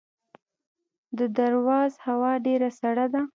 د 1.17 1.19
درواز 1.39 1.91
هوا 2.05 2.33
ډیره 2.45 2.69
سړه 2.79 3.05
ده 3.13 3.21